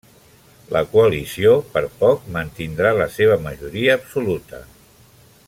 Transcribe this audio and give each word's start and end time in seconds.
La 0.75 0.79
coalició, 0.93 1.51
per 1.75 1.83
poc, 1.99 2.25
mantindrà 2.39 2.95
la 3.03 3.09
seva 3.19 3.39
majoria 3.45 3.99
absoluta. 4.01 4.65